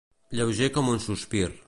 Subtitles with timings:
[0.39, 1.45] Lleuger com un sospir.